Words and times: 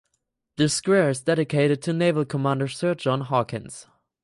The 0.55 0.67
square 0.67 1.11
is 1.11 1.21
dedicated 1.21 1.83
to 1.83 1.93
naval 1.93 2.25
commander 2.25 2.67
Sir 2.67 2.95
John 2.95 3.21
Hawkins. 3.21 3.85